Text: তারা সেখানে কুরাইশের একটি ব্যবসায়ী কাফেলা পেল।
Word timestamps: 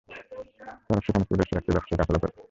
তারা 0.87 1.01
সেখানে 1.05 1.25
কুরাইশের 1.29 1.57
একটি 1.57 1.71
ব্যবসায়ী 1.71 1.97
কাফেলা 1.99 2.19
পেল। 2.21 2.31